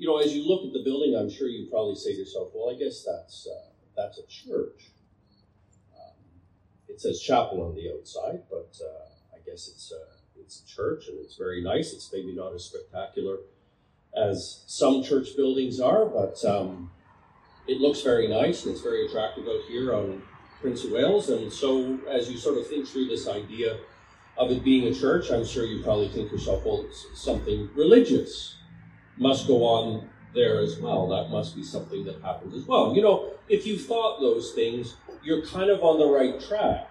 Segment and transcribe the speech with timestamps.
[0.00, 2.48] you know, as you look at the building, I'm sure you probably say to yourself,
[2.54, 4.92] well, I guess that's, uh, that's a church.
[5.94, 6.16] Um,
[6.88, 11.08] it says chapel on the outside, but uh, I guess it's, uh, it's a church
[11.08, 11.92] and it's very nice.
[11.92, 13.40] It's maybe not as spectacular
[14.16, 16.90] as some church buildings are, but um,
[17.68, 20.22] it looks very nice and it's very attractive out here on
[20.62, 21.28] Prince of Wales.
[21.28, 23.76] And so, as you sort of think through this idea
[24.38, 28.56] of it being a church, I'm sure you probably think yourself, well, it's something religious
[29.20, 31.08] must go on there as well.
[31.08, 32.94] That must be something that happens as well.
[32.96, 36.88] You know, if you thought those things, you're kind of on the right track.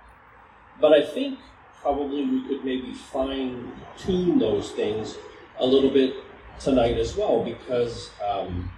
[0.79, 1.39] But I think
[1.81, 5.17] probably we could maybe fine tune those things
[5.57, 6.13] a little bit
[6.59, 8.71] tonight as well because um,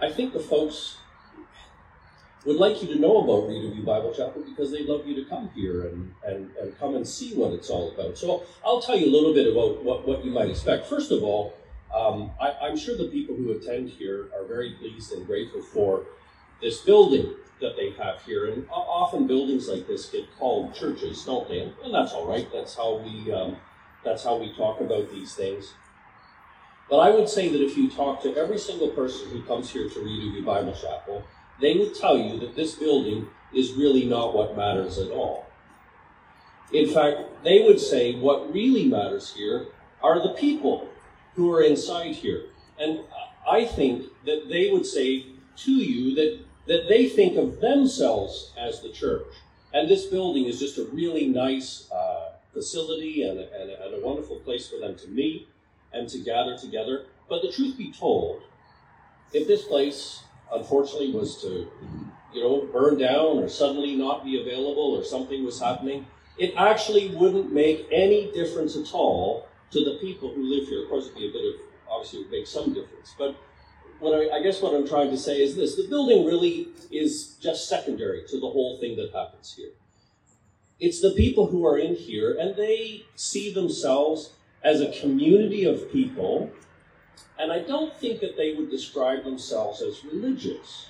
[0.00, 0.96] I think the folks
[2.44, 5.50] would like you to know about Rideauview Bible Chapel because they'd love you to come
[5.54, 8.16] here and, and, and come and see what it's all about.
[8.16, 10.86] So I'll tell you a little bit about what, what you might expect.
[10.86, 11.54] First of all,
[11.94, 16.04] um, I, am sure the people who attend here are very pleased and grateful for
[16.60, 18.46] this building that they have here.
[18.46, 21.72] And often buildings like this get called churches, don't they?
[21.84, 22.48] And that's all right.
[22.52, 23.56] That's how we um,
[24.04, 25.74] that's how we talk about these things.
[26.90, 29.88] But I would say that if you talk to every single person who comes here
[29.88, 31.24] to Rideauview Bible Chapel,
[31.60, 35.46] they would tell you that this building is really not what matters at all.
[36.72, 39.66] In fact, they would say what really matters here
[40.02, 40.88] are the people
[41.34, 42.46] who are inside here.
[42.78, 43.00] And
[43.48, 45.26] I think that they would say
[45.56, 49.26] to you that, that they think of themselves as the church.
[49.72, 53.94] And this building is just a really nice uh, facility and a, and, a, and
[54.02, 55.48] a wonderful place for them to meet
[55.92, 57.06] and to gather together.
[57.28, 58.42] But the truth be told,
[59.32, 61.68] if this place unfortunately was to,
[62.32, 66.06] you know, burn down or suddenly not be available or something was happening,
[66.38, 70.82] it actually wouldn't make any difference at all to the people who live here.
[70.82, 71.60] Of course, it'd be a bit of,
[71.90, 73.14] obviously, would make some difference.
[73.18, 73.36] But
[74.00, 77.36] what I, I guess what I'm trying to say is this the building really is
[77.40, 79.70] just secondary to the whole thing that happens here.
[80.80, 85.90] It's the people who are in here, and they see themselves as a community of
[85.90, 86.52] people
[87.38, 90.88] and I don't think that they would describe themselves as religious.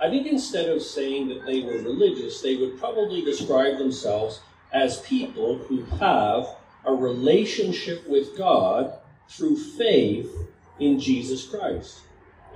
[0.00, 4.40] I think instead of saying that they were religious, they would probably describe themselves
[4.72, 8.94] as people who have a relationship with God
[9.28, 10.30] through faith
[10.78, 12.00] in Jesus Christ.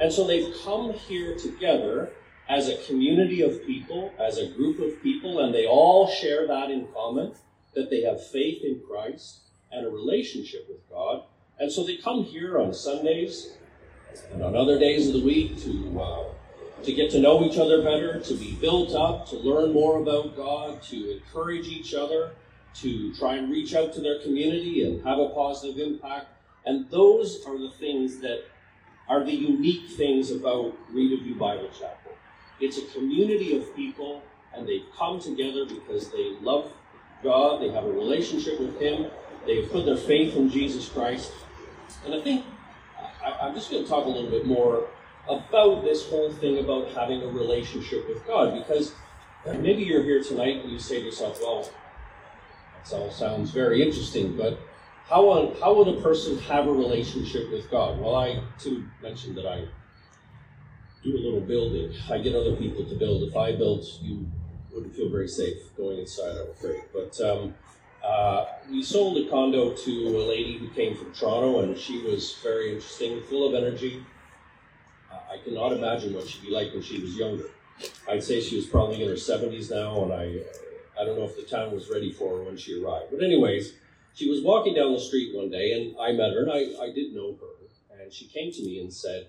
[0.00, 2.10] And so they've come here together
[2.48, 6.70] as a community of people, as a group of people, and they all share that
[6.70, 7.32] in common
[7.74, 9.40] that they have faith in Christ
[9.72, 11.24] and a relationship with God.
[11.58, 13.56] And so they come here on Sundays
[14.32, 16.24] and on other days of the week to, uh,
[16.82, 20.36] to get to know each other better, to be built up, to learn more about
[20.36, 22.32] God, to encourage each other,
[22.80, 26.26] to try and reach out to their community and have a positive impact.
[26.64, 28.44] And those are the things that
[29.08, 32.12] are the unique things about Rideauview Bible Chapel.
[32.60, 34.22] It's a community of people,
[34.54, 36.72] and they've come together because they love
[37.22, 39.10] God, they have a relationship with Him,
[39.46, 41.32] they've put their faith in Jesus Christ,
[42.04, 42.44] and I think
[43.24, 44.88] I, am just going to talk a little bit more
[45.28, 48.94] about this whole thing about having a relationship with God, because
[49.44, 51.68] maybe you're here tonight and you say to yourself, well,
[52.90, 54.58] that all sounds very interesting, but
[55.08, 57.98] how, how would a person have a relationship with God?
[58.00, 59.66] Well, I too mentioned that I
[61.02, 61.92] do a little building.
[62.10, 63.22] I get other people to build.
[63.22, 64.26] If I built, you
[64.72, 66.82] wouldn't feel very safe going inside, I'm afraid.
[66.92, 67.54] But um,
[68.04, 72.36] uh, we sold a condo to a lady who came from Toronto, and she was
[72.42, 74.04] very interesting, full of energy.
[75.10, 77.50] Uh, I cannot imagine what she'd be like when she was younger.
[78.08, 80.40] I'd say she was probably in her 70s now, and I,
[80.98, 83.10] I don't know if the town was ready for her when she arrived.
[83.10, 83.74] But anyways,
[84.14, 86.92] she was walking down the street one day, and I met her, and I, I
[86.92, 88.02] did know her.
[88.02, 89.26] And she came to me and said,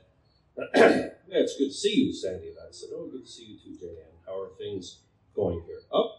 [0.76, 2.50] yeah, it's good to see you, Sandy.
[2.50, 3.96] And I said, oh, good to see you too, Jan.
[4.26, 5.00] How are things
[5.36, 5.82] going here?
[5.92, 6.16] Oh,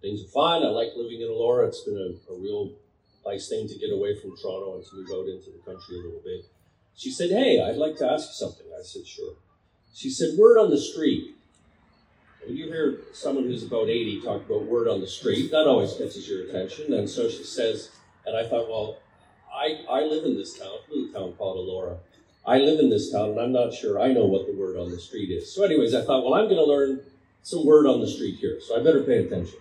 [0.00, 0.62] things are fine.
[0.62, 1.68] I like living in Elora.
[1.68, 2.72] It's been a, a real
[3.26, 6.04] nice thing to get away from Toronto and to move out into the country a
[6.04, 6.46] little bit.
[6.96, 8.66] She said, Hey, I'd like to ask you something.
[8.78, 9.34] I said, Sure.
[9.94, 11.36] She said, Word on the street.
[12.46, 16.28] You hear someone who's about 80 talk about word on the street, that always catches
[16.28, 16.92] your attention.
[16.94, 17.90] And so she says,
[18.26, 18.98] and I thought, well,
[19.52, 21.98] I, I live in this town, a little town called Elora.
[22.46, 24.90] I live in this town, and I'm not sure I know what the word on
[24.90, 25.54] the street is.
[25.54, 27.00] So, anyways, I thought, well, I'm going to learn
[27.42, 29.58] some word on the street here, so I better pay attention.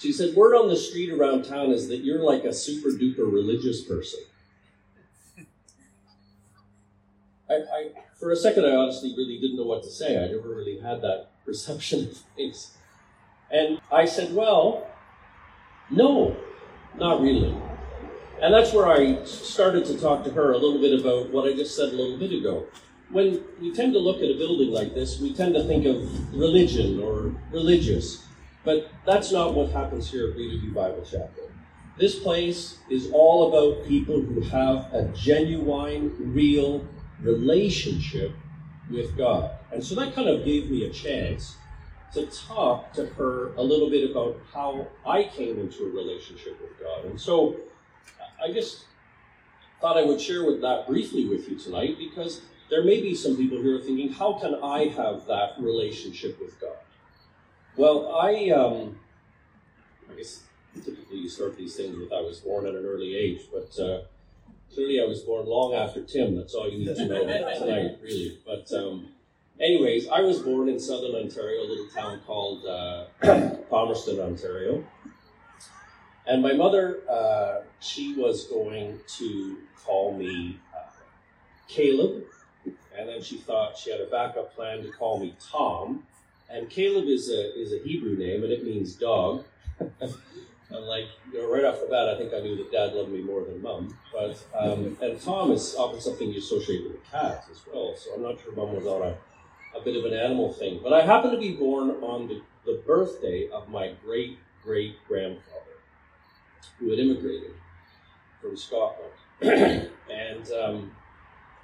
[0.00, 3.30] She said, Word on the street around town is that you're like a super duper
[3.30, 4.20] religious person.
[7.50, 7.90] I, I,
[8.20, 10.22] for a second, I honestly really didn't know what to say.
[10.22, 12.76] I never really had that perception of things.
[13.50, 14.86] And I said, Well,
[15.90, 16.36] no,
[16.96, 17.56] not really.
[18.40, 21.54] And that's where I started to talk to her a little bit about what I
[21.54, 22.66] just said a little bit ago.
[23.10, 26.32] When we tend to look at a building like this, we tend to think of
[26.32, 28.24] religion or religious,
[28.64, 31.50] but that's not what happens here at Reedy Bible Chapel.
[31.98, 36.86] This place is all about people who have a genuine, real
[37.22, 38.32] relationship
[38.90, 39.52] with God.
[39.72, 41.56] And so that kind of gave me a chance
[42.12, 46.78] to talk to her a little bit about how I came into a relationship with
[46.80, 47.04] God.
[47.04, 47.56] And so
[48.42, 48.84] I just
[49.80, 53.36] thought I would share with that briefly with you tonight because there may be some
[53.36, 56.76] people here thinking, how can I have that relationship with God?
[57.76, 58.98] Well, I, um,
[60.10, 60.42] I guess
[60.74, 64.02] typically you start these things with I was born at an early age, but uh,
[64.72, 66.36] clearly I was born long after Tim.
[66.36, 67.24] That's all you need to know
[67.58, 68.38] tonight, really.
[68.44, 69.08] But um,
[69.60, 73.04] anyways, I was born in southern Ontario, a little town called uh,
[73.70, 74.84] Palmerston, Ontario.
[76.26, 80.90] And my mother, uh, she was going to call me uh,
[81.68, 82.24] Caleb,
[82.96, 86.04] and then she thought she had a backup plan to call me Tom.
[86.48, 89.44] And Caleb is a is a Hebrew name, and it means dog.
[90.70, 93.10] and like you know, right off the bat, I think I knew that Dad loved
[93.10, 93.96] me more than Mom.
[94.12, 97.94] But um, and Tom is often something you associate with a cat as well.
[97.96, 99.16] So I'm not sure Mom was on a
[99.76, 100.80] a bit of an animal thing.
[100.82, 105.78] But I happened to be born on the, the birthday of my great great grandfather
[106.78, 107.54] who had immigrated
[108.40, 109.12] from Scotland.
[109.40, 110.92] and um,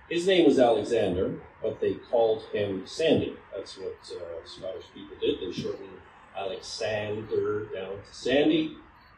[0.08, 3.36] his name was Alexander, but they called him Sandy.
[3.54, 5.40] That's what uh, Scottish people did.
[5.40, 5.88] They shortened
[6.36, 8.76] Alexander down to Sandy.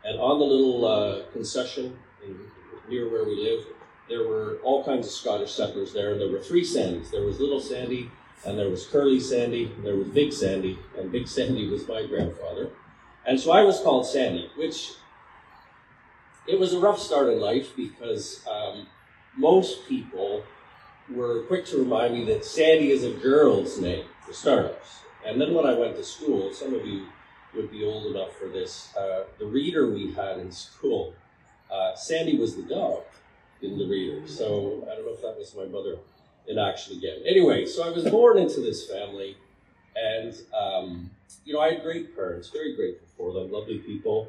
[0.09, 1.99] And on the little uh, concession
[2.89, 3.67] near where we live,
[4.09, 7.11] there were all kinds of Scottish settlers there, and there were three Sandys.
[7.11, 8.11] There was Little Sandy,
[8.47, 12.07] and there was Curly Sandy, and there was Big Sandy, and Big Sandy was my
[12.07, 12.71] grandfather.
[13.27, 14.93] And so I was called Sandy, which
[16.47, 18.87] it was a rough start in life because um,
[19.37, 20.43] most people
[21.11, 25.03] were quick to remind me that Sandy is a girl's name, for starters.
[25.27, 27.09] And then when I went to school, some of you
[27.55, 28.95] would be old enough for this.
[28.97, 31.15] Uh, the reader we had in school,
[31.71, 33.03] uh, Sandy was the dog
[33.63, 34.27] in the reader.
[34.29, 35.99] So I don't know if that was my mother
[36.47, 37.21] in action again.
[37.27, 39.37] Anyway, so I was born into this family,
[39.97, 41.11] and um,
[41.45, 44.29] you know I had great parents, very grateful for them, lovely people.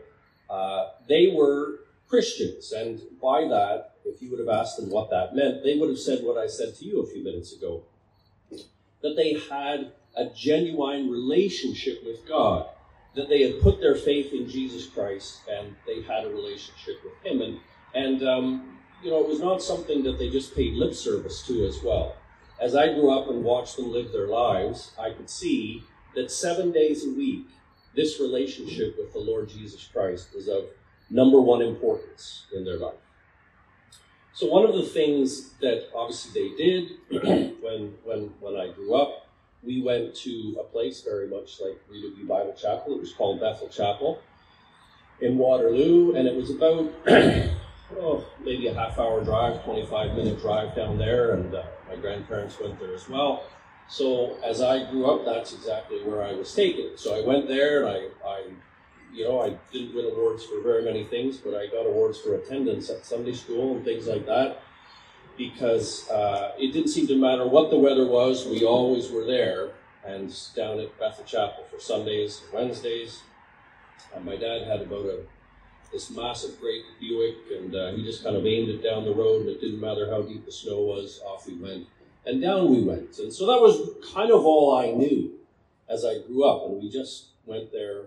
[0.49, 1.79] Uh, they were
[2.09, 2.71] Christians.
[2.71, 5.99] And by that, if you would have asked them what that meant, they would have
[5.99, 7.83] said what I said to you a few minutes ago
[9.01, 12.67] that they had a genuine relationship with God,
[13.15, 17.13] that they had put their faith in Jesus Christ and they had a relationship with
[17.23, 17.41] Him.
[17.41, 17.59] And,
[17.93, 21.65] and um, you know, it was not something that they just paid lip service to
[21.65, 22.15] as well.
[22.59, 25.83] As I grew up and watched them live their lives, I could see
[26.15, 27.47] that seven days a week,
[27.95, 30.65] this relationship with the Lord Jesus Christ was of
[31.09, 32.95] number one importance in their life.
[34.33, 36.91] So one of the things that obviously they did
[37.61, 39.18] when when when I grew up,
[39.69, 42.95] we went to a place very much like Reedy Bible Chapel.
[42.95, 44.19] It was called Bethel Chapel
[45.21, 46.91] in Waterloo, and it was about
[48.01, 51.95] oh maybe a half hour drive, twenty five minute drive down there, and uh, my
[51.97, 53.43] grandparents went there as well.
[53.87, 56.97] So as I grew up, that's exactly where I was taken.
[56.97, 57.89] So I went there, and
[58.25, 58.43] I, I
[59.13, 62.33] you know, I didn't win awards for very many things, but I got awards for
[62.33, 64.63] attendance at Sunday school and things like that
[65.39, 69.69] because uh, it didn't seem to matter what the weather was, we always were there
[70.05, 73.23] and down at Bethel Chapel for Sundays and Wednesdays.
[74.13, 75.21] Uh, my dad had about a
[75.91, 79.41] this massive great Buick, and uh, he just kind of aimed it down the road,
[79.41, 81.87] and it didn't matter how deep the snow was, off we went.
[82.27, 83.17] And down we went.
[83.17, 85.31] And so that was kind of all I knew
[85.87, 88.03] as I grew up, and we just went there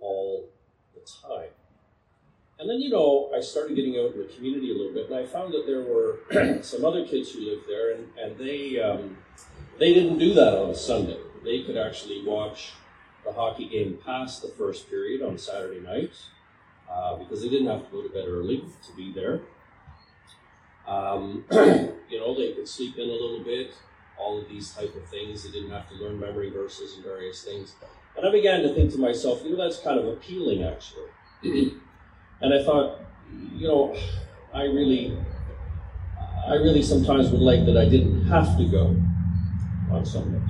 [0.00, 0.48] all
[0.94, 1.50] the time.
[2.58, 5.16] And then, you know, I started getting out in the community a little bit, and
[5.16, 9.16] I found that there were some other kids who lived there, and, and they, um,
[9.78, 11.18] they didn't do that on a Sunday.
[11.44, 12.72] They could actually watch
[13.24, 16.28] the hockey game past the first period on Saturday nights
[16.90, 19.40] uh, because they didn't have to go to bed early to be there.
[20.86, 23.72] Um, you know, they could sleep in a little bit,
[24.18, 25.44] all of these type of things.
[25.44, 27.74] They didn't have to learn memory verses and various things.
[28.16, 31.08] And I began to think to myself, you know, that's kind of appealing actually.
[32.42, 32.98] and I thought,
[33.54, 33.96] you know,
[34.52, 35.16] I really,
[36.46, 38.96] I really sometimes would like that I didn't have to go
[39.90, 40.42] on Sundays.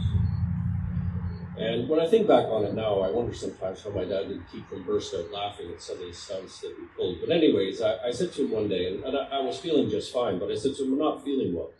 [1.58, 4.50] And when I think back on it now, I wonder sometimes how my dad didn't
[4.50, 7.20] keep from burst out laughing at some of these stunts that we pulled.
[7.20, 9.88] But anyways, I, I said to him one day, and, and I, I, was feeling
[9.88, 11.70] just fine, but I said to him, I'm not feeling well.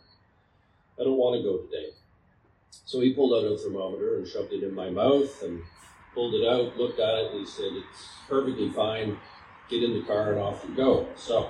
[0.99, 1.89] I don't want to go today.
[2.85, 5.61] So he pulled out a thermometer and shoved it in my mouth and
[6.13, 9.17] pulled it out, looked at it, and he said, It's perfectly fine.
[9.69, 11.07] Get in the car and off you go.
[11.15, 11.49] So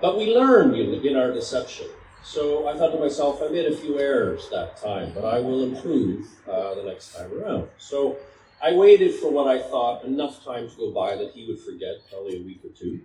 [0.00, 1.86] but we learned in, our deception.
[2.22, 5.62] So I thought to myself, I made a few errors that time, but I will
[5.62, 7.68] improve uh, the next time around.
[7.78, 8.18] So
[8.62, 11.94] I waited for what I thought enough time to go by that he would forget,
[12.10, 13.00] probably a week or two.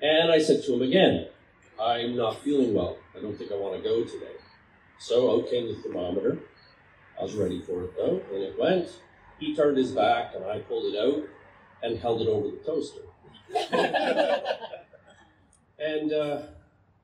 [0.00, 1.28] And I said to him again,
[1.80, 2.96] I'm not feeling well.
[3.16, 4.36] I don't think I want to go today.
[4.98, 6.38] So out came the thermometer.
[7.18, 8.88] I was ready for it though, and it went.
[9.38, 11.28] He turned his back, and I pulled it out
[11.82, 13.02] and held it over the toaster.
[15.78, 16.42] and uh,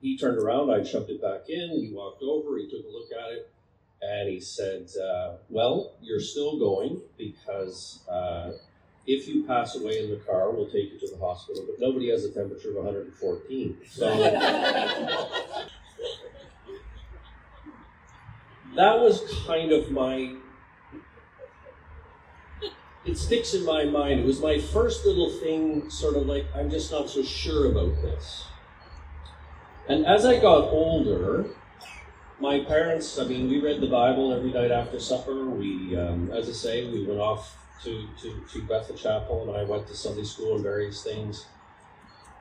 [0.01, 3.09] he turned around, I shoved it back in, he walked over, he took a look
[3.11, 3.51] at it,
[4.01, 8.53] and he said, uh, Well, you're still going because uh,
[9.05, 12.09] if you pass away in the car, we'll take you to the hospital, but nobody
[12.11, 13.77] has a temperature of 114.
[13.89, 14.07] So
[18.75, 20.35] that was kind of my.
[23.09, 24.19] It sticks in my mind.
[24.19, 27.99] It was my first little thing, sort of like, I'm just not so sure about
[28.03, 28.45] this.
[29.87, 31.47] And as I got older,
[32.39, 35.45] my parents, I mean, we read the Bible every night after supper.
[35.45, 39.63] We, um, as I say, we went off to, to, to Bethel Chapel and I
[39.63, 41.47] went to Sunday school and various things.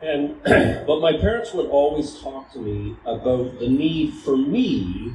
[0.02, 0.36] And,
[0.86, 5.14] but my parents would always talk to me about the need for me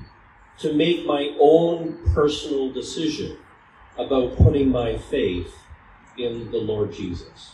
[0.58, 3.38] to make my own personal decision
[3.98, 5.54] about putting my faith
[6.18, 7.54] in the Lord Jesus.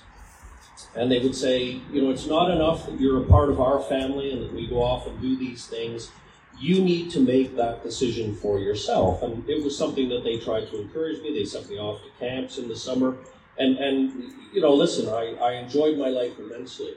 [0.95, 3.81] And they would say, you know, it's not enough that you're a part of our
[3.81, 6.11] family and that we go off and do these things.
[6.57, 9.21] You need to make that decision for yourself.
[9.21, 11.33] And it was something that they tried to encourage me.
[11.33, 13.17] They sent me off to camps in the summer.
[13.57, 16.95] And, and you know, listen, I, I enjoyed my life immensely.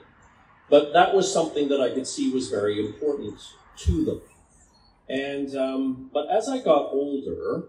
[0.71, 3.39] But that was something that I could see was very important
[3.79, 4.21] to them.
[5.09, 7.65] And, um, but as I got older,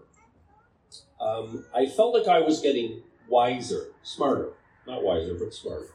[1.24, 4.50] um, I felt like I was getting wiser, smarter.
[4.86, 5.88] Not wiser, but smarter.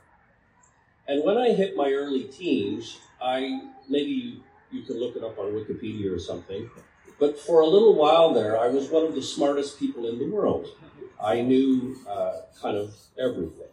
[1.07, 5.37] And when I hit my early teens, I maybe you, you can look it up
[5.37, 6.69] on Wikipedia or something.
[7.19, 10.27] But for a little while there, I was one of the smartest people in the
[10.27, 10.67] world.
[11.21, 13.67] I knew uh, kind of everything.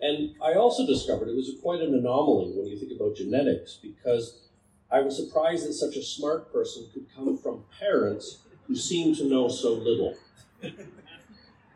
[0.00, 4.48] And I also discovered it was quite an anomaly when you think about genetics because
[4.90, 9.24] I was surprised that such a smart person could come from parents who seemed to
[9.24, 10.16] know so little.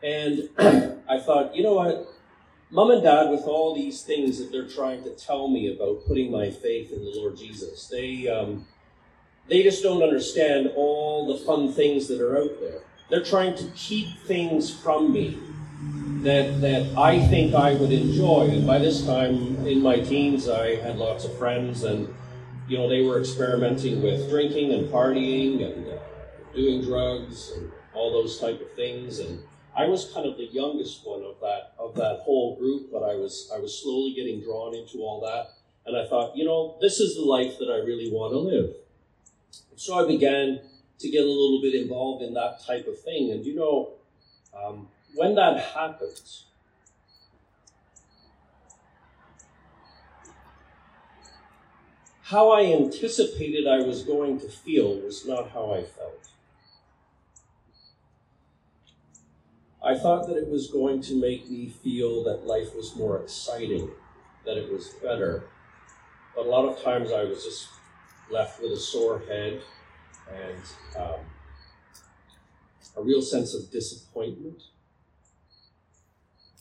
[0.03, 0.49] And
[1.09, 2.13] I thought, you know what?
[2.71, 6.31] mom and dad with all these things that they're trying to tell me about putting
[6.31, 7.87] my faith in the Lord Jesus.
[7.89, 8.67] They um,
[9.49, 12.81] they just don't understand all the fun things that are out there.
[13.09, 15.39] They're trying to keep things from me
[16.23, 18.49] that that I think I would enjoy.
[18.51, 22.13] And by this time in my teens, I had lots of friends, and
[22.69, 25.99] you know they were experimenting with drinking and partying and uh,
[26.55, 29.41] doing drugs and all those type of things and
[29.77, 33.15] I was kind of the youngest one of that of that whole group, but I
[33.15, 35.53] was I was slowly getting drawn into all that,
[35.85, 38.75] and I thought, you know, this is the life that I really want to live.
[39.77, 40.61] So I began
[40.99, 43.93] to get a little bit involved in that type of thing, and you know,
[44.57, 46.45] um, when that happens.
[52.23, 56.31] How I anticipated I was going to feel was not how I felt.
[59.87, 63.89] I thought that it was going to make me feel that life was more exciting,
[64.45, 65.45] that it was better.
[66.35, 67.69] But a lot of times I was just
[68.29, 69.63] left with a sore head
[70.29, 70.59] and
[70.99, 71.21] um,
[72.97, 74.65] a real sense of disappointment,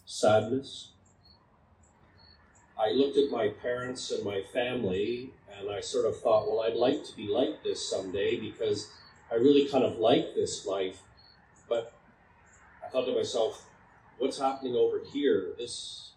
[0.05, 0.91] sadness.
[2.79, 6.75] I looked at my parents and my family and I sort of thought, well, I'd
[6.75, 8.91] like to be like this someday because
[9.31, 10.99] I really kind of like this life.
[12.95, 13.65] Thought to myself,
[14.19, 15.47] what's happening over here?
[15.57, 16.11] This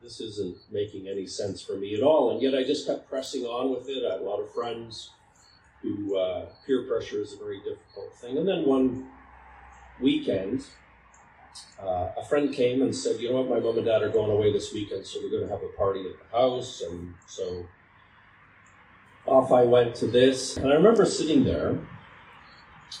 [0.00, 2.30] this isn't making any sense for me at all.
[2.30, 4.04] And yet I just kept pressing on with it.
[4.06, 5.10] I had a lot of friends
[5.82, 8.38] who uh, peer pressure is a very difficult thing.
[8.38, 9.08] And then one
[10.00, 10.64] weekend,
[11.82, 13.50] uh, a friend came and said, "You know what?
[13.50, 15.76] My mom and dad are going away this weekend, so we're going to have a
[15.76, 17.66] party at the house." And so
[19.26, 21.80] off I went to this, and I remember sitting there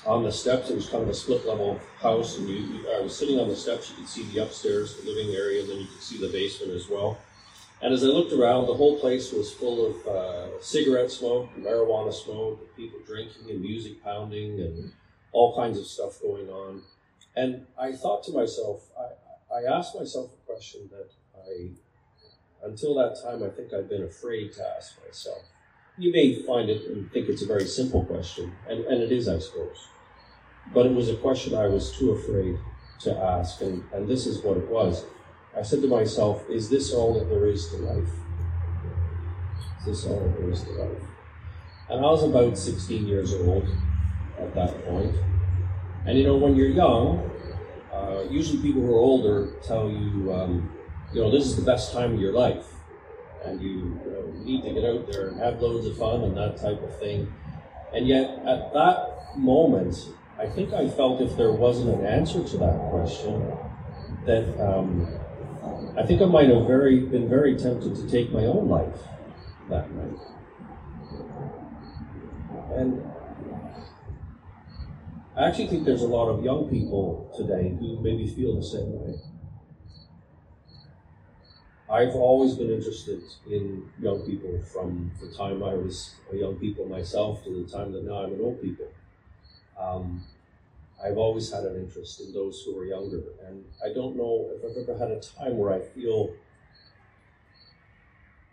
[0.04, 0.70] on the steps.
[0.70, 3.48] It was kind of a split level house, and you, you, I was sitting on
[3.48, 3.90] the steps.
[3.90, 6.72] You could see the upstairs, the living area, and then you could see the basement
[6.72, 7.18] as well.
[7.82, 12.12] And as I looked around, the whole place was full of uh, cigarette smoke, marijuana
[12.12, 14.92] smoke, people drinking and music pounding, and
[15.32, 16.82] all kinds of stuff going on.
[17.34, 21.70] And I thought to myself, I, I asked myself a question that I,
[22.66, 25.42] until that time, I think I'd been afraid to ask myself
[25.98, 29.28] you may find it and think it's a very simple question, and, and it is,
[29.28, 29.88] I suppose.
[30.74, 32.58] But it was a question I was too afraid
[33.00, 35.04] to ask, and, and this is what it was.
[35.56, 38.08] I said to myself, Is this all that there is to life?
[39.80, 41.02] Is this all there is to life.
[41.88, 43.66] And I was about 16 years old
[44.38, 45.14] at that point.
[46.04, 47.30] And you know, when you're young,
[47.92, 50.70] uh, usually people who are older tell you, um,
[51.14, 52.66] you know, this is the best time of your life.
[53.44, 54.00] And you,
[54.44, 57.32] need to get out there and have loads of fun and that type of thing.
[57.92, 59.96] And yet, at that moment,
[60.38, 63.56] I think I felt if there wasn't an answer to that question,
[64.26, 65.08] that um,
[65.96, 69.00] I think I might have very been very tempted to take my own life
[69.70, 70.18] that night.
[72.74, 73.02] And
[75.36, 78.92] I actually think there's a lot of young people today who maybe feel the same
[78.92, 79.14] way.
[81.96, 86.84] I've always been interested in young people from the time I was a young people
[86.86, 88.88] myself to the time that now I'm an old people.
[89.80, 90.22] Um,
[91.02, 94.62] I've always had an interest in those who are younger, and I don't know if
[94.62, 96.34] I've ever had a time where I feel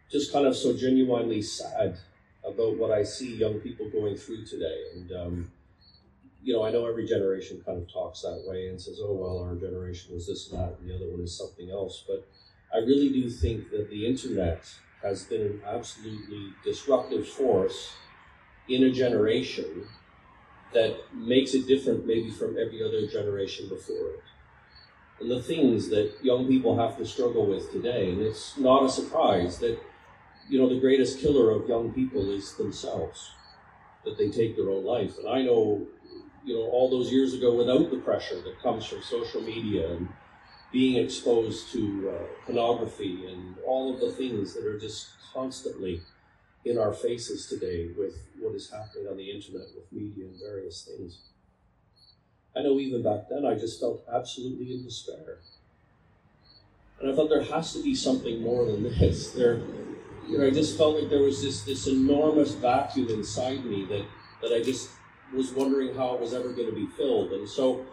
[0.10, 1.98] just kind of so genuinely sad
[2.46, 4.84] about what I see young people going through today.
[4.96, 5.52] And, um,
[6.42, 9.44] you know, I know every generation kind of talks that way and says, oh, well,
[9.44, 12.06] our generation was this and that, and the other one is something else.
[12.08, 12.26] But
[12.74, 14.66] I really do think that the internet
[15.04, 17.94] has been an absolutely disruptive force
[18.68, 19.88] in a generation
[20.74, 24.24] that makes it different maybe from every other generation before it.
[25.20, 28.90] And the things that young people have to struggle with today, and it's not a
[28.90, 29.78] surprise that,
[30.50, 33.32] you know, the greatest killer of young people is themselves,
[34.04, 35.18] that they take their own life.
[35.20, 35.86] And I know,
[36.44, 40.10] you know, all those years ago without the pressure that comes from social media and
[40.74, 46.02] being exposed to uh, pornography and all of the things that are just constantly
[46.66, 50.82] in our faces today with what is happening on the internet with media and various
[50.82, 51.20] things.
[52.56, 55.38] I know even back then I just felt absolutely in despair.
[57.00, 59.32] And I thought there has to be something more than this.
[59.32, 59.62] There,
[60.28, 64.06] you know, I just felt like there was this this enormous vacuum inside me that
[64.42, 64.90] that I just
[65.34, 67.32] was wondering how it was ever going to be filled.
[67.32, 67.86] And so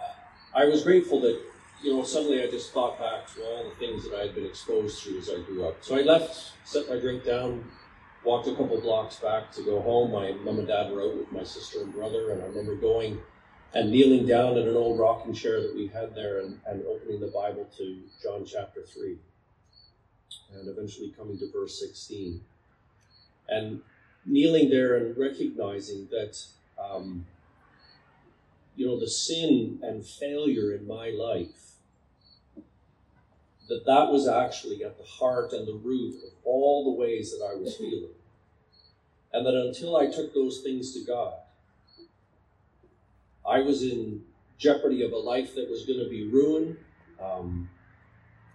[0.00, 1.40] uh, I was grateful that
[1.84, 4.46] you know suddenly I just thought back to all the things that I had been
[4.46, 5.76] exposed to as I grew up.
[5.84, 7.62] So I left, set my drink down,
[8.24, 10.10] walked a couple blocks back to go home.
[10.12, 13.20] My mom and dad were out with my sister and brother, and I remember going
[13.74, 17.20] and kneeling down in an old rocking chair that we had there and, and opening
[17.20, 19.18] the Bible to John chapter 3,
[20.54, 22.40] and eventually coming to verse 16.
[23.48, 23.82] And
[24.24, 26.42] kneeling there and recognizing that,
[26.78, 27.26] um,
[28.74, 31.73] you know, the sin and failure in my life
[33.68, 37.44] that that was actually at the heart and the root of all the ways that
[37.44, 38.10] I was feeling.
[39.32, 41.34] And that until I took those things to God,
[43.46, 44.22] I was in
[44.58, 46.76] jeopardy of a life that was going to be ruined.
[47.20, 47.68] Um,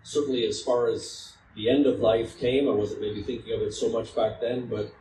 [0.03, 3.73] certainly, as far as the end of life came, I wasn't maybe thinking of it
[3.73, 4.93] so much back then, but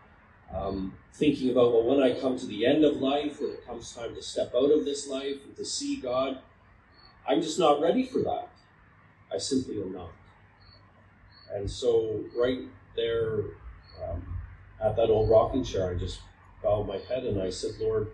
[0.53, 3.95] um, thinking about, well, when I come to the end of life, when it comes
[3.95, 6.39] time to step out of this life and to see God,
[7.29, 8.49] I'm just not ready for that.
[9.33, 10.13] I simply am not.
[11.53, 12.61] And so, right
[12.97, 13.41] there
[14.03, 14.39] um,
[14.83, 16.21] at that old rocking chair, I just
[16.63, 18.09] bowed my head and I said, Lord,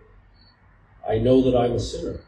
[1.07, 2.21] I know that I'm a sinner.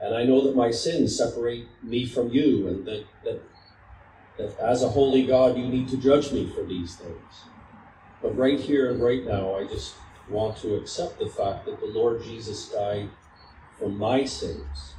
[0.00, 3.42] And I know that my sins separate me from you, and that, that,
[4.36, 7.42] that as a holy God, you need to judge me for these things.
[8.22, 9.94] But right here and right now, I just
[10.28, 13.08] want to accept the fact that the Lord Jesus died
[13.76, 14.94] for my sins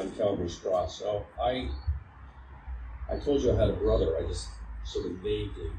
[0.00, 0.98] on Calvary's cross.
[0.98, 1.68] So I,
[3.10, 4.16] I told you I had a brother.
[4.18, 4.48] I just
[4.84, 5.70] sort of vaguely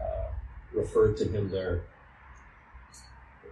[0.00, 0.32] uh,
[0.72, 1.82] referred to him there.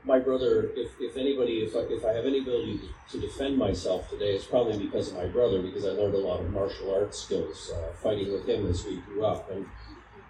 [0.05, 4.11] My brother, if, if anybody, if I, if I have any ability to defend myself
[4.11, 7.19] today, it's probably because of my brother, because I learned a lot of martial arts
[7.19, 9.51] skills uh, fighting with him as we grew up.
[9.51, 9.67] And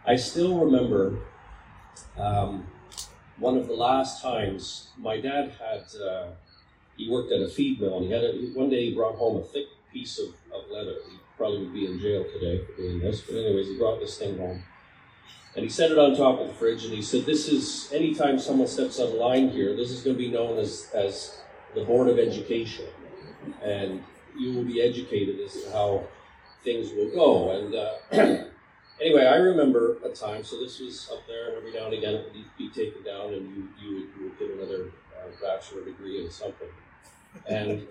[0.06, 1.20] I still remember
[2.18, 2.66] um,
[3.38, 5.84] one of the last times my dad had.
[5.98, 6.26] Uh,
[7.02, 9.36] he worked at a feed mill, and he had a, one day he brought home
[9.36, 10.96] a thick piece of, of leather.
[11.10, 14.18] He probably would be in jail today for doing this, but anyways, he brought this
[14.18, 14.62] thing home.
[15.54, 18.38] And he set it on top of the fridge, and he said, "This is anytime
[18.38, 21.36] someone steps on a line here, this is going to be known as as
[21.74, 22.86] the Board of Education,
[23.62, 24.02] and
[24.38, 26.04] you will be educated as to how
[26.64, 27.92] things will go." And uh,
[29.02, 30.42] anyway, I remember a time.
[30.42, 33.34] So this was up there, and every now and again it would be taken down,
[33.34, 36.68] and you you would, you would get another uh, bachelor degree in something.
[37.48, 37.86] And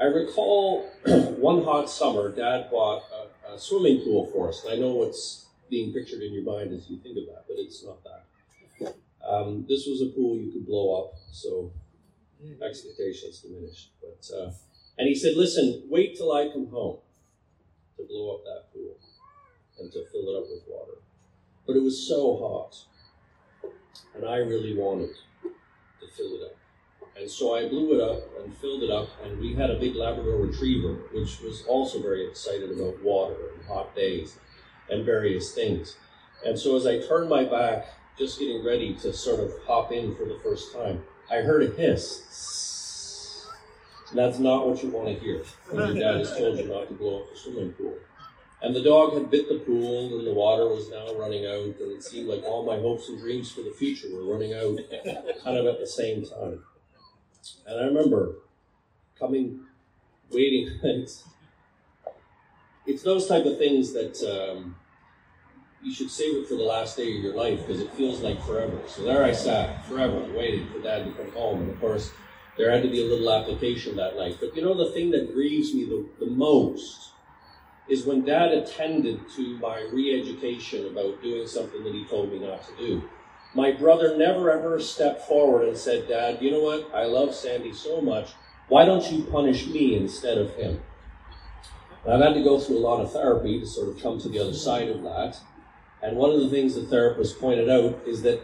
[0.00, 4.64] I recall one hot summer, Dad bought a, a, swimming pool for us.
[4.64, 7.56] And I know what's being pictured in your mind as you think of that, but
[7.58, 8.94] it's not that.
[9.26, 11.72] Um, this was a pool you could blow up, so
[12.66, 13.92] expectations diminished.
[14.00, 14.50] But uh,
[14.98, 16.98] and he said, "Listen, wait till I come home
[17.96, 18.96] to blow up that pool."
[19.82, 20.98] and to fill it up with water.
[21.66, 23.72] But it was so hot,
[24.14, 25.10] and I really wanted
[25.42, 26.56] to fill it up.
[27.22, 29.94] And so I blew it up and filled it up, and we had a big
[29.94, 34.38] Labrador retriever, which was also very excited about water and hot days
[34.90, 35.94] and various things.
[36.44, 37.86] And so as I turned my back,
[38.18, 41.72] just getting ready to sort of hop in for the first time, I heard a
[41.76, 43.46] hiss.
[44.10, 46.88] And that's not what you want to hear when your dad has told you not
[46.88, 47.94] to blow up the swimming pool.
[48.62, 51.92] And the dog had bit the pool, and the water was now running out, and
[51.92, 54.76] it seemed like all my hopes and dreams for the future were running out
[55.44, 56.64] kind of at the same time.
[57.66, 58.36] And I remember
[59.18, 59.60] coming,
[60.30, 60.70] waiting.
[60.82, 61.24] It's,
[62.84, 64.74] it's those type of things that um,
[65.82, 68.42] you should save it for the last day of your life because it feels like
[68.44, 68.78] forever.
[68.86, 71.62] So there I sat forever waiting for dad to come home.
[71.62, 72.10] And of course,
[72.56, 74.38] there had to be a little application that night.
[74.40, 77.12] But you know, the thing that grieves me the, the most
[77.88, 82.38] is when dad attended to my re education about doing something that he told me
[82.38, 83.02] not to do.
[83.54, 86.90] My brother never ever stepped forward and said, Dad, you know what?
[86.94, 88.30] I love Sandy so much.
[88.68, 90.80] Why don't you punish me instead of him?
[92.04, 94.28] And I've had to go through a lot of therapy to sort of come to
[94.28, 95.38] the other side of that.
[96.02, 98.40] And one of the things the therapist pointed out is that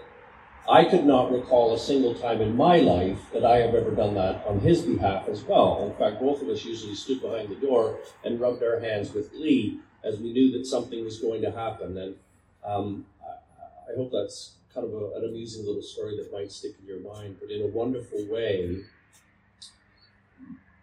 [0.71, 4.15] I could not recall a single time in my life that I have ever done
[4.15, 5.87] that on his behalf as well.
[5.87, 9.33] In fact, both of us usually stood behind the door and rubbed our hands with
[9.33, 11.97] glee as we knew that something was going to happen.
[11.97, 12.17] And
[12.63, 16.73] um, I, I hope that's kind of a, an amusing little story that might stick
[16.81, 18.81] in your mind, but in a wonderful way,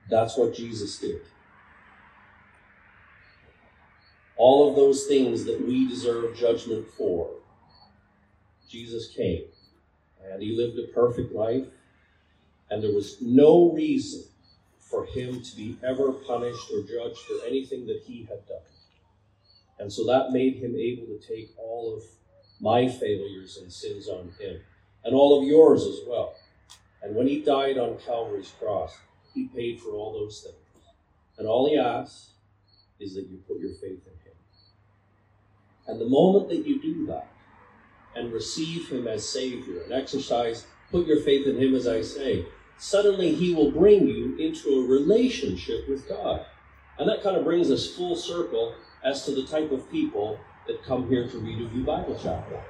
[0.10, 1.22] that's what Jesus did.
[4.38, 7.30] All of those things that we deserve judgment for,
[8.70, 9.44] Jesus came
[10.32, 11.66] and he lived a perfect life,
[12.70, 14.24] and there was no reason
[14.80, 18.58] for him to be ever punished or judged for anything that he had done.
[19.80, 22.04] And so that made him able to take all of
[22.60, 24.62] my failures and sins on him,
[25.04, 26.36] and all of yours as well.
[27.02, 28.98] And when he died on Calvary's cross,
[29.34, 30.56] he paid for all those things.
[31.38, 32.32] And all he asks
[33.00, 34.38] is that you put your faith in him.
[35.88, 37.28] And the moment that you do that
[38.16, 42.46] and receive him as Savior and exercise, put your faith in him as I say,
[42.78, 46.46] suddenly he will bring you into a relationship with God.
[46.98, 50.84] And that kind of brings us full circle as to the type of people that
[50.84, 52.62] come here to Rideauview Bible Chapel.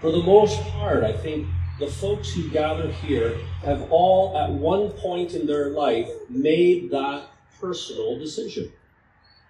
[0.00, 1.46] For the most part, I think
[1.78, 7.28] the folks who gather here have all, at one point in their life, made that
[7.60, 8.72] personal decision.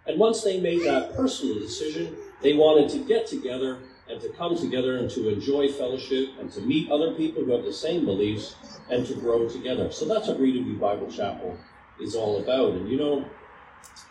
[0.07, 4.57] And once they made that personal decision, they wanted to get together and to come
[4.57, 8.55] together and to enjoy fellowship and to meet other people who have the same beliefs
[8.89, 9.91] and to grow together.
[9.91, 11.57] So that's what Rideauview Bible Chapel
[12.01, 12.73] is all about.
[12.75, 13.25] And you know,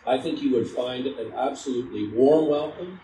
[0.06, 3.00] I think you would find an absolutely warm welcome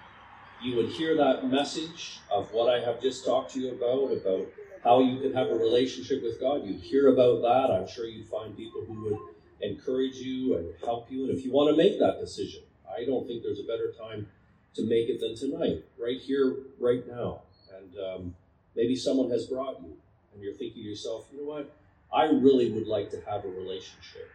[0.63, 4.47] you would hear that message of what I have just talked to you about, about
[4.85, 6.65] how you can have a relationship with God.
[6.65, 7.75] You'd hear about that.
[7.75, 9.19] I'm sure you'd find people who would
[9.61, 11.29] encourage you and help you.
[11.29, 14.29] And if you want to make that decision, I don't think there's a better time
[14.75, 17.43] to make it than tonight, right here, right now.
[17.77, 18.35] And um,
[18.75, 19.97] maybe someone has brought you,
[20.33, 21.75] and you're thinking to yourself, you know what?
[22.13, 24.31] I really would like to have a relationship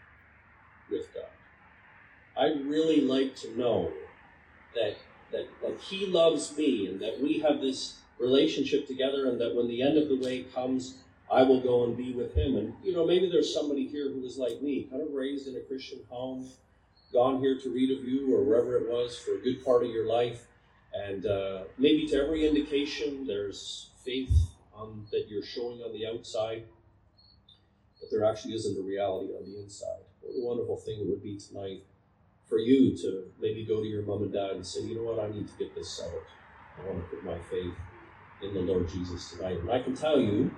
[0.91, 1.25] with God.
[2.37, 3.91] I'd really like to know
[4.75, 4.95] that
[5.31, 9.67] that, that He loves me and that we have this relationship together, and that when
[9.67, 10.95] the end of the way comes,
[11.31, 12.57] I will go and be with Him.
[12.57, 15.55] And, you know, maybe there's somebody here who is like me, kind of raised in
[15.55, 16.49] a Christian home,
[17.13, 20.45] gone here to Rideauview or wherever it was for a good part of your life.
[20.93, 24.33] And uh, maybe to every indication, there's faith
[24.73, 26.63] on, that you're showing on the outside,
[27.99, 30.01] but there actually isn't a reality on the inside.
[30.21, 31.83] What a wonderful thing it would be tonight
[32.49, 35.19] for you to maybe go to your mom and dad and say, you know what,
[35.19, 36.23] I need to get this settled.
[36.77, 37.73] I want to put my faith
[38.41, 39.59] in the Lord Jesus tonight.
[39.59, 40.51] And I can tell you,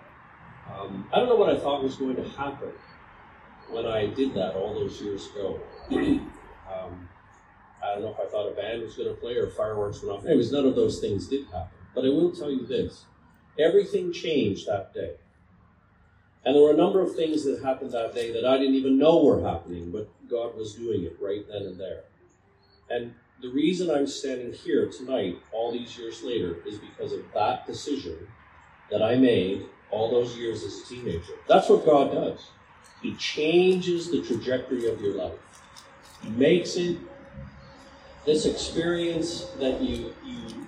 [0.71, 2.71] um, I don't know what I thought was going to happen
[3.69, 5.59] when I did that all those years ago.
[5.91, 7.09] um,
[7.83, 10.17] I don't know if I thought a band was going to play or fireworks went
[10.17, 10.25] off.
[10.25, 11.77] Anyways, none of those things did happen.
[11.95, 13.05] But I will tell you this
[13.57, 15.15] everything changed that day.
[16.45, 18.97] And there were a number of things that happened that day that I didn't even
[18.97, 22.03] know were happening, but God was doing it right then and there.
[22.89, 27.67] And the reason I'm standing here tonight, all these years later, is because of that
[27.67, 28.27] decision
[28.89, 31.33] that I made all those years as a teenager.
[31.47, 32.47] That's what God does.
[33.01, 35.39] He changes the trajectory of your life.
[36.21, 36.97] He makes it
[38.25, 40.58] this experience that you, you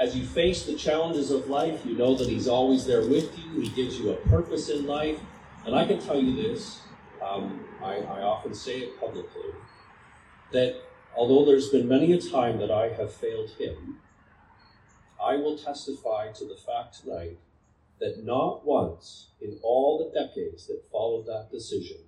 [0.00, 3.60] as you face the challenges of life, you know that He's always there with you.
[3.60, 5.20] He gives you a purpose in life.
[5.66, 6.80] And I can tell you this
[7.22, 9.50] um, I, I often say it publicly
[10.52, 10.80] that
[11.14, 13.98] although there's been many a time that I have failed him,
[15.22, 17.38] I will testify to the fact tonight
[18.00, 21.98] that not once in all the decades that followed that decision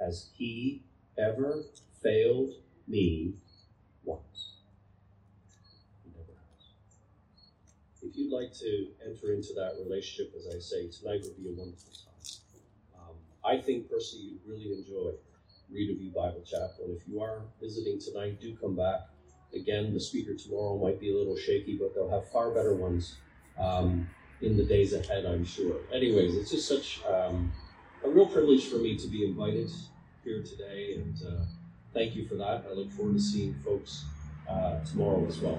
[0.00, 0.82] has he
[1.18, 1.64] ever
[2.02, 2.54] failed
[2.88, 3.34] me
[4.04, 4.54] once.
[6.02, 8.03] He never has.
[8.14, 11.52] If you'd like to enter into that relationship, as I say, tonight would be a
[11.52, 13.00] wonderful time.
[13.00, 15.14] Um, I think personally you'd really enjoy
[15.72, 16.84] Rideauview Bible Chapel.
[16.84, 19.08] And if you are visiting tonight, do come back.
[19.52, 23.16] Again, the speaker tomorrow might be a little shaky, but they'll have far better ones
[23.58, 24.08] um,
[24.40, 25.78] in the days ahead, I'm sure.
[25.92, 27.52] Anyways, it's just such um,
[28.04, 29.72] a real privilege for me to be invited
[30.22, 31.44] here today, and uh,
[31.92, 32.64] thank you for that.
[32.70, 34.04] I look forward to seeing folks
[34.48, 35.52] uh, tomorrow as well.